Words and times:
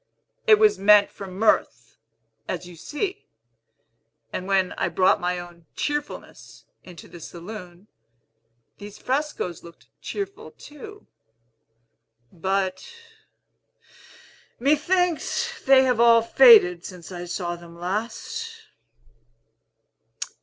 "It 0.47 0.57
was 0.57 0.79
meant 0.79 1.11
for 1.11 1.27
mirth, 1.27 1.99
as 2.49 2.65
you 2.65 2.75
see; 2.75 3.27
and 4.33 4.47
when 4.47 4.71
I 4.71 4.89
brought 4.89 5.21
my 5.21 5.37
own 5.37 5.67
cheerfulness 5.75 6.65
into 6.83 7.07
the 7.07 7.19
saloon, 7.19 7.85
these 8.79 8.97
frescos 8.97 9.61
looked 9.61 9.89
cheerful 10.01 10.53
too. 10.57 11.05
But, 12.31 12.91
methinks, 14.59 15.63
they 15.65 15.83
have 15.83 15.99
all 15.99 16.23
faded 16.23 16.83
since 16.83 17.11
I 17.11 17.25
saw 17.25 17.55
them 17.55 17.77
last." 17.77 18.59